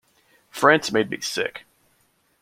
France 0.49 0.91
made 0.91 1.11
me 1.11 1.19
sick. 1.21 1.63